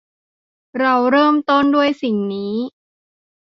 [0.79, 2.53] เราเริ่มต้นด้วยสิ่งนี้